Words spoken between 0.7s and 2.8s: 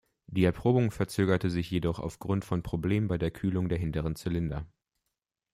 verzögerte sich jedoch aufgrund von